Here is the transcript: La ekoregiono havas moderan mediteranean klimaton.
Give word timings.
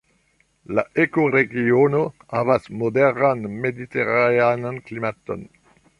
La 0.77 0.83
ekoregiono 1.03 2.01
havas 2.35 2.67
moderan 2.79 3.45
mediteranean 3.67 4.81
klimaton. 4.89 5.47